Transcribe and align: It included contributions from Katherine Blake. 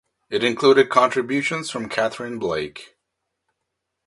It 0.31 0.43
included 0.43 0.89
contributions 0.89 1.69
from 1.69 1.87
Katherine 1.87 2.39
Blake. 2.39 2.97